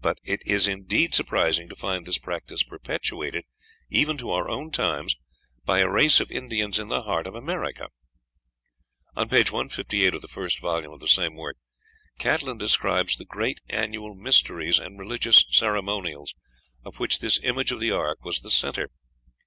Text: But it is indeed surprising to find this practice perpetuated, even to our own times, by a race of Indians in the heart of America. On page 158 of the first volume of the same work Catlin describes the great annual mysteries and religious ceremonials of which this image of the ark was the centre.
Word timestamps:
But 0.00 0.16
it 0.24 0.40
is 0.46 0.66
indeed 0.66 1.14
surprising 1.14 1.68
to 1.68 1.76
find 1.76 2.06
this 2.06 2.16
practice 2.16 2.62
perpetuated, 2.62 3.44
even 3.90 4.16
to 4.16 4.30
our 4.30 4.48
own 4.48 4.70
times, 4.70 5.16
by 5.66 5.80
a 5.80 5.90
race 5.90 6.18
of 6.18 6.30
Indians 6.30 6.78
in 6.78 6.88
the 6.88 7.02
heart 7.02 7.26
of 7.26 7.34
America. 7.34 7.90
On 9.14 9.28
page 9.28 9.52
158 9.52 10.14
of 10.14 10.22
the 10.22 10.28
first 10.28 10.60
volume 10.60 10.94
of 10.94 11.00
the 11.00 11.06
same 11.08 11.34
work 11.34 11.58
Catlin 12.18 12.56
describes 12.56 13.18
the 13.18 13.26
great 13.26 13.60
annual 13.68 14.14
mysteries 14.14 14.78
and 14.78 14.98
religious 14.98 15.44
ceremonials 15.50 16.32
of 16.82 16.98
which 16.98 17.18
this 17.18 17.38
image 17.42 17.70
of 17.70 17.80
the 17.80 17.90
ark 17.90 18.24
was 18.24 18.40
the 18.40 18.50
centre. 18.50 18.88